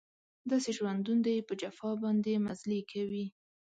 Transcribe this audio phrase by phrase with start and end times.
[0.49, 3.25] داسې ژوندون دی په جفا باندې مزلې کوي